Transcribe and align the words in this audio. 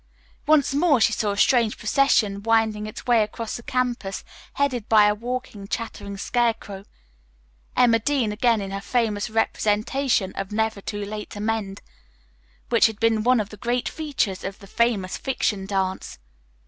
Once 0.47 0.73
more 0.73 0.99
she 0.99 1.13
saw 1.13 1.29
a 1.29 1.37
strange 1.37 1.77
procession 1.77 2.41
winding 2.41 2.87
its 2.87 3.05
way 3.05 3.21
across 3.21 3.55
the 3.55 3.61
campus 3.61 4.23
headed 4.53 4.89
by 4.89 5.05
a 5.05 5.13
walking, 5.13 5.67
chattering 5.67 6.17
scarecrow, 6.17 6.85
Emma 7.77 7.99
Dean 7.99 8.31
again 8.31 8.61
in 8.61 8.71
her 8.71 8.81
famous 8.81 9.29
representation 9.29 10.33
of 10.33 10.51
"Never 10.51 10.81
Too 10.81 11.05
Late 11.05 11.29
to 11.29 11.39
Mend," 11.39 11.83
which 12.69 12.87
had 12.87 12.99
been 12.99 13.21
one 13.21 13.39
of 13.39 13.49
the 13.49 13.57
great 13.57 13.87
features 13.87 14.43
of 14.43 14.57
the 14.57 14.65
Famous 14.65 15.17
Fiction 15.17 15.67
dance. 15.67 16.17